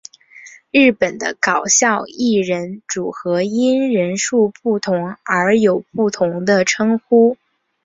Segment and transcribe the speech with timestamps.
[0.71, 7.37] 日本的搞笑艺人组合因人数不同而有不同的称呼。